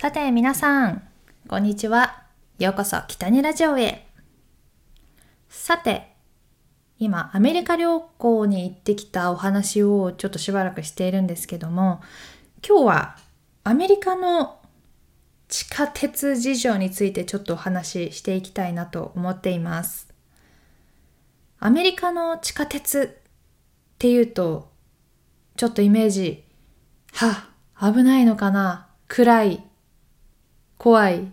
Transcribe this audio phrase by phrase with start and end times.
[0.00, 1.02] さて皆さん、
[1.46, 2.22] こんにちは。
[2.58, 4.06] ようこそ北にラジオへ。
[5.50, 6.16] さて、
[6.98, 12.00] 今アメリカ旅行に行ってきたお話をちょっとしばらくしているんですけども、
[12.66, 13.16] 今日は
[13.62, 14.58] アメリカの
[15.48, 20.08] 地下鉄事情についてちょっとお話ししていきたいなと思っています。
[21.58, 23.28] アメリカの地下鉄っ
[23.98, 24.70] ていうと、
[25.56, 26.42] ちょっとイメージ、
[27.12, 29.69] はあ、危ないのかな暗い
[30.80, 31.26] 怖いっ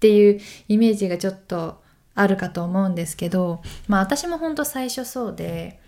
[0.00, 1.80] ていうイメージがちょっと
[2.14, 5.80] あるかと思うんですけど、まあ私も本当最初そうで、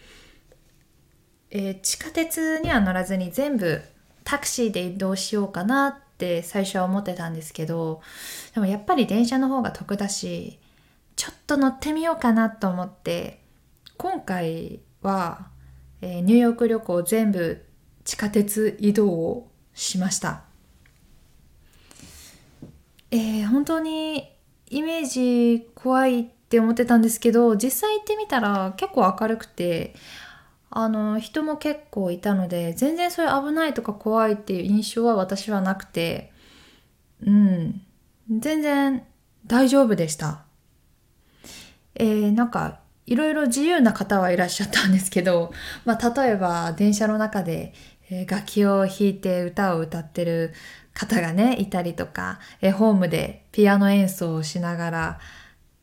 [1.50, 3.82] えー、地下鉄には乗らずに全部
[4.24, 8.00] タクシーで移動しようかなって最初は思ってたんですけど、
[8.54, 10.58] でもやっぱり電車の方が得だし、
[11.14, 13.42] ちょっと乗ってみようかなと思って、
[13.98, 15.48] 今回は、
[16.00, 17.62] えー、ニューヨーク旅行全部
[18.04, 20.53] 地下鉄移動をしました。
[23.14, 24.28] えー、本当に
[24.70, 29.94] イメージ怖いって思ってたんですけど実際行ってみたら結構明るくて
[30.68, 36.32] あの人も結構いたので全然そういう危ないとか怖いっていう印象は私はなくて
[37.24, 37.82] うん
[38.28, 39.04] 全然
[39.46, 40.42] 大丈夫でした。
[41.94, 45.52] えー、なんかいろいろ自由な方はいらっしゃったんですけど、
[45.84, 47.74] まあ、例えば電車の中で、
[48.26, 50.54] 楽器を弾いて歌を歌ってる
[50.94, 55.20] 方がね、いたりとか、えホームでピアノ演奏をしながら、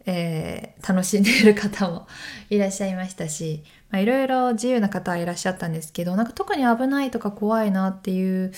[0.05, 2.07] えー、楽しんでいる方も
[2.49, 8.51] いらっしゃいましたし、まあ、いろいろ自由な方はいらっしゃったんですけど、なんか特に危ないとか怖いなっていう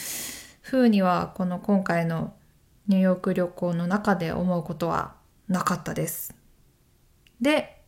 [0.62, 2.34] 風には、この今回の
[2.88, 5.16] ニューヨーク旅行の中で思うことは
[5.48, 6.36] なかったです。
[7.42, 7.82] で、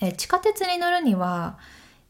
[0.00, 1.58] え地下鉄に乗るには、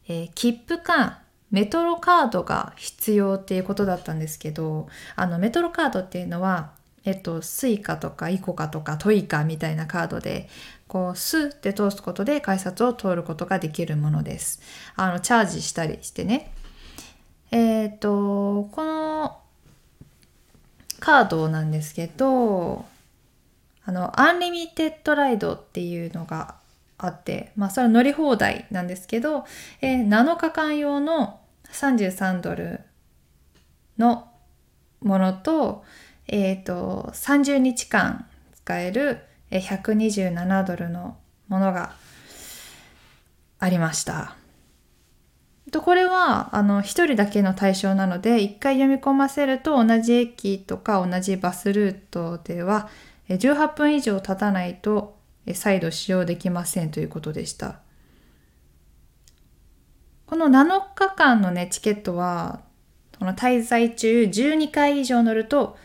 [0.07, 1.20] えー、切符か
[1.51, 6.71] メトロカードが必要っていうことだったんですけどあのメトロカードっていうのは
[7.03, 10.47] えっと、スイカとかイコカとかトイカみたいなカードで、
[10.87, 14.61] こう、スって通すことで改札を通ることができるものです。
[14.95, 16.51] あの、チャージしたりしてね。
[17.49, 19.39] えっ、と、この
[20.99, 22.85] カードなんですけど、
[23.83, 26.55] あの、アンリミテッドライドっていうのが
[26.99, 29.45] あって、まあ、それは乗り放題なんですけど、
[29.81, 31.40] えー、7日間用の
[31.71, 32.81] 33ドル
[33.97, 34.27] の
[35.01, 35.83] ものと、
[36.27, 39.19] えっ、ー、と、30日間使える
[39.51, 41.17] 127ドルの
[41.47, 41.93] ものが
[43.59, 44.35] ありました。
[45.71, 52.89] とこれはあの1人だけの対象なので1回読み込ませると同じ駅とか同じバスルートでは
[53.29, 55.17] 18分以上経たないと
[55.53, 57.79] 再度使用できませんということでした。
[60.31, 62.61] この7日間のね、チケットは、
[63.19, 65.75] この滞在中12回以上乗ると、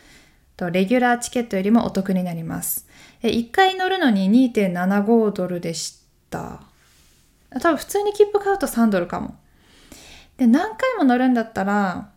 [0.71, 2.87] レギュラーチケットよりもお得になります。
[3.23, 5.99] 1回乗るのに2.75ドルでし
[6.29, 6.61] た。
[7.59, 9.35] 多分普通に切符買うと3ドルかも。
[10.37, 12.11] で、何回も乗るんだったら、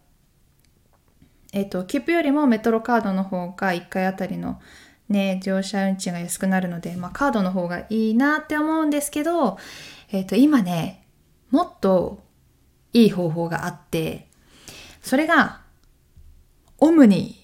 [1.53, 4.61] えっ、と、切符よりもメトロカードの方が1回あたりの
[5.09, 9.59] ね、乗車運賃が安くなるので、まあカードの方がいいなって思うんですけど、
[10.13, 11.00] えっ、と、今ね、
[11.51, 12.23] もっと
[12.93, 14.29] いい方法があって、
[15.03, 15.61] それが、
[16.79, 17.37] オムニ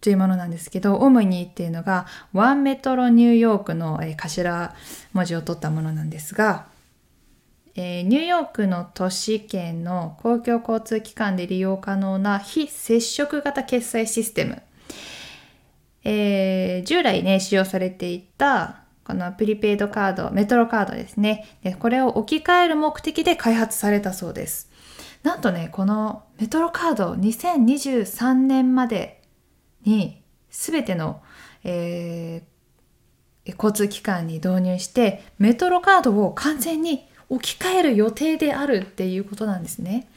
[0.00, 4.74] ーというものなんですけど、オムニーっていうのが、ワンメトロニューヨークの頭
[5.12, 6.66] 文字を取ったものなんですが、
[7.74, 14.62] えー、ニューヨークの都市圏の公共交通機関で利用可能な非接触型決済システム。
[16.04, 18.81] えー、従来ね、使用されていた
[19.12, 21.58] このプリペイドカード、メトロカードですね。
[21.62, 24.70] でこれを置き換える目的で開発されたそうです。
[25.22, 29.20] なんとね、このメトロカード2023年まで
[29.84, 31.20] に全ての、
[31.62, 40.08] えー、交通機関に導入してメトロカードを完全に置き換える予定であるっていうことなんですね。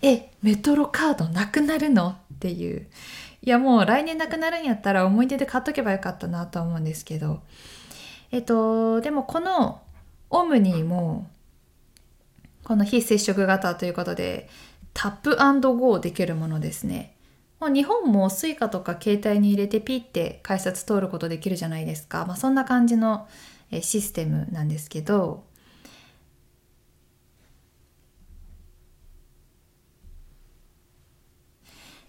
[0.00, 2.16] え、メトロカードなくなるの？
[2.36, 2.86] っていう。
[3.42, 7.42] いやもう来年なくなるんやったら思い出で買っとけばよかったなと思うんですけど。
[8.30, 9.80] えっと、でもこの
[10.30, 11.28] オムニーも、
[12.64, 14.48] この非接触型ということで、
[14.92, 17.14] タップゴーできるものですね。
[17.60, 22.24] もう日本も Suica とか携帯に入れてピッて改札通ることできるじゃないですか。
[22.26, 23.28] まあ、そんな感じの
[23.80, 25.44] システムなんですけど、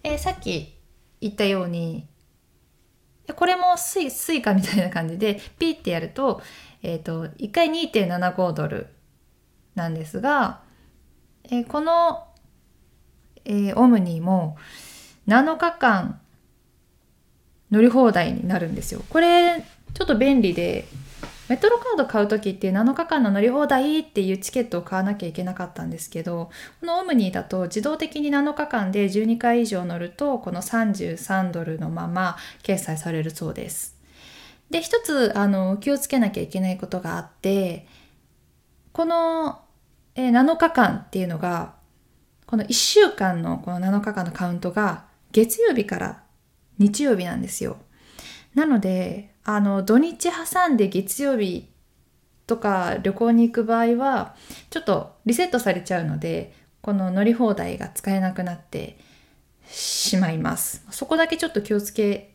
[0.04, 0.76] えー、さっき
[1.22, 2.08] 言ったように
[3.30, 6.42] でこれもスイスイカみたいな感じでピってやると,、
[6.82, 8.88] えーと、1回2.75ドル
[9.76, 10.62] なんですが、
[11.44, 12.26] えー、この、
[13.46, 14.58] えー、 OMNY も
[15.28, 16.20] 7日間
[17.70, 19.04] 乗り放題になるんですよ。
[19.10, 20.88] これちょっと便利で
[21.50, 33.98] メトロカード買う時って7日間の乗り放題っていうチケットを買わなきゃいけなかったんですけどこの OMNY だと自動的に7日間で12回以上乗るとこの33ドルのまま決済されるそうです。
[34.70, 37.88] で一つあの気をつけなきゃいけないことがあって
[38.92, 39.62] この、
[40.14, 41.74] え7日間っていうのが
[42.46, 46.24] この1週間のこの7日間のカウントが月曜日から
[46.78, 47.78] 日曜日なんですよ。
[48.56, 51.70] なのであの土日挟んで月曜日
[52.48, 54.36] とか旅行に行く場合は
[54.70, 58.98] ちょっとリセットされちゃうのでこの乗り放題が使えなくなって
[59.68, 60.86] しまいます。
[60.90, 62.34] そこだけちょっと気をつけ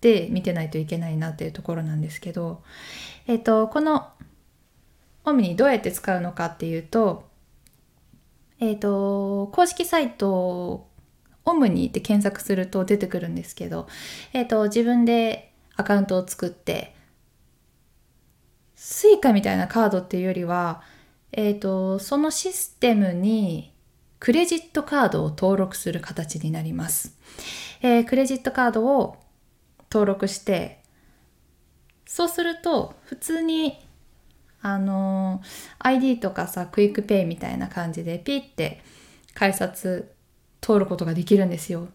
[0.00, 2.62] て見てないといけないなっていうところなんですけど
[3.26, 4.08] えっ、ー、とこの
[5.24, 7.28] オムニどうやって使うのかっていうと
[8.58, 10.88] えっ、ー、と公式サイト
[11.44, 13.88] OMNY って検索すると出てくるんですけど、
[14.32, 16.94] えっ、ー、と自分でアカウントを作って、
[18.76, 20.82] スイカみたいなカードっていうよりは、
[21.32, 23.72] えっ、ー、と、そのシステムに
[24.18, 27.18] クレジットカードを登録する形になります。
[27.80, 29.16] えー、クレジットカードを
[29.90, 30.82] 登録して、
[32.06, 33.78] そうすると、普通に、
[34.60, 35.42] あの、
[35.78, 38.82] ID とかさ、 QUICPay みたいな感じでピッて
[39.34, 40.14] 改札
[40.62, 41.88] 通ることができるんですよ。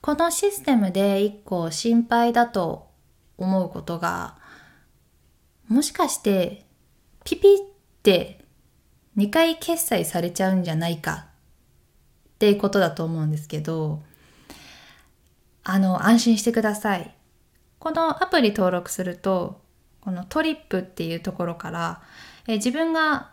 [0.00, 2.86] このシステムで一個心配だと
[3.38, 4.36] 思うことが、
[5.66, 6.64] もしかして
[7.24, 7.58] ピピっ
[8.04, 8.44] て
[9.16, 11.26] 2回決済されちゃうんじゃないか
[12.28, 14.02] っていうことだと思うんですけど、
[15.64, 17.12] あの、安心してください。
[17.80, 19.60] このアプリ登録すると、
[20.00, 22.02] このトリップっていうところから、
[22.46, 23.32] え自分が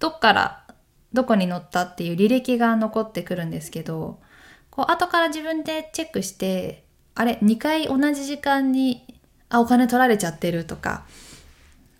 [0.00, 0.59] どっから
[1.12, 4.20] どこに乗ったっていう履歴が残ってくるんですけど、
[4.70, 6.84] こう後から自分でチェックして
[7.14, 11.04] あれ2回同じ時間にあお金取られちゃってるとか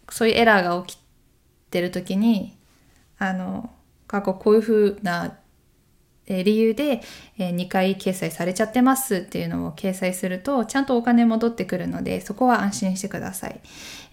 [0.09, 1.01] そういうエラーが起き
[1.71, 2.57] てる時に
[3.19, 3.71] あの
[4.07, 5.37] 過去こういうふうな
[6.27, 7.03] 理由で
[7.39, 13.61] 2回決済されちゃってますっていうのを掲載するとちゃんとお金戻ってくるのでそこは安心してください。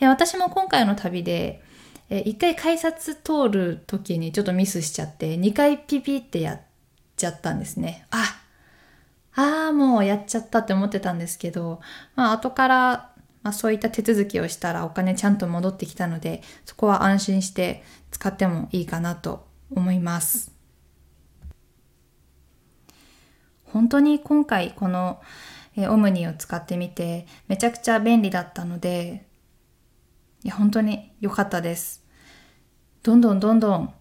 [0.01, 1.61] 私も今回の旅で
[2.09, 6.61] 1回改札通る時にちょっとミスしちゃって2回ピピってやっ
[7.17, 8.07] ちゃったんですね。
[8.11, 8.41] あ
[9.35, 11.79] ああ、もうやっちゃったって思ってたんですけど、
[12.15, 13.11] まあ後から、
[13.43, 20.51] まあ、そういった手続きをしたらお金ちゃんと戻ってきたので、そこは安心して使ってもいいかなと思います。
[23.65, 25.21] 本当に今回この
[25.77, 29.26] オムニを使ってみてめちゃくちゃ便利だったので、
[30.43, 32.03] いや本当に良かったです。
[33.03, 33.93] どんどんどんどん、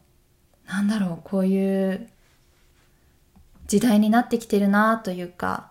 [0.67, 2.09] なんだろう、こういう
[3.67, 5.71] 時代になってきてるなというか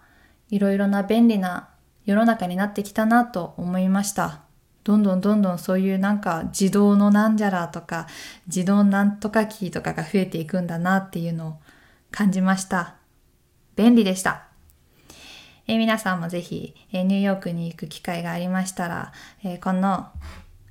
[0.50, 1.69] いろいろな便利な
[2.06, 4.41] 世の中になってきたなと思いました。
[4.83, 8.06] どんどんどんどんそういうなんか自動のなんじゃらとか
[8.45, 11.57] 自動なんとかキーとかが増えていくんだなっていうのを
[12.12, 12.95] 感じました。
[13.75, 14.44] 便利でした。
[15.67, 19.12] え皆さんもぜひ、えニューヨークに行く機会がありましたら、
[19.44, 20.07] えこの、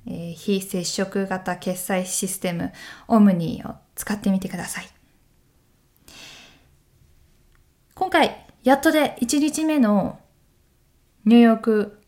[0.07, 2.71] え非接触型決済システム
[3.07, 4.87] オムニーを使ってみてください。
[7.95, 10.19] 今回、やっとで1日目の
[11.25, 12.01] ニューヨーク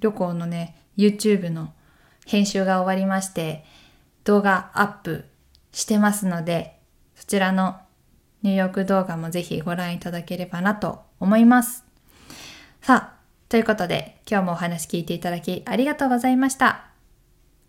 [0.00, 1.72] 旅行のね、YouTube の
[2.26, 3.64] 編集が終わりまして、
[4.24, 5.24] 動画アップ
[5.72, 6.78] してますので、
[7.14, 7.76] そちらの
[8.42, 11.84] ニューヨーク動画もぜひご覧いただければなと思います。
[12.80, 13.18] さあ、
[13.48, 16.87] ということで今日もお話聞いていただきありがとうございました。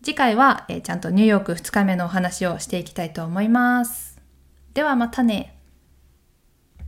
[0.02, 4.18] 次回は、えー、ちゃんとニューヨーク2日目のお話をしていきたいと思います。
[4.74, 5.59] ではまたね。